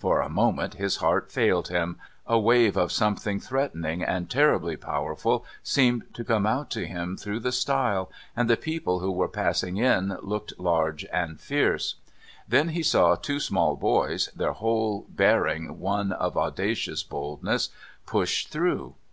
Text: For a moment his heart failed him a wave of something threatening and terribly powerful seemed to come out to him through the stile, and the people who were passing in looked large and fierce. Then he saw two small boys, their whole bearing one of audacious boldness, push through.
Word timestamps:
For 0.00 0.20
a 0.20 0.28
moment 0.28 0.74
his 0.74 0.96
heart 0.96 1.30
failed 1.30 1.68
him 1.68 1.96
a 2.26 2.36
wave 2.40 2.76
of 2.76 2.90
something 2.90 3.38
threatening 3.38 4.02
and 4.02 4.28
terribly 4.28 4.76
powerful 4.76 5.44
seemed 5.62 6.12
to 6.14 6.24
come 6.24 6.44
out 6.44 6.70
to 6.70 6.88
him 6.88 7.16
through 7.16 7.38
the 7.38 7.52
stile, 7.52 8.10
and 8.34 8.50
the 8.50 8.56
people 8.56 8.98
who 8.98 9.12
were 9.12 9.28
passing 9.28 9.76
in 9.76 10.18
looked 10.22 10.58
large 10.58 11.04
and 11.12 11.38
fierce. 11.40 11.94
Then 12.48 12.70
he 12.70 12.82
saw 12.82 13.14
two 13.14 13.38
small 13.38 13.76
boys, 13.76 14.28
their 14.34 14.54
whole 14.54 15.06
bearing 15.08 15.78
one 15.78 16.10
of 16.10 16.36
audacious 16.36 17.04
boldness, 17.04 17.68
push 18.06 18.46
through. 18.46 18.96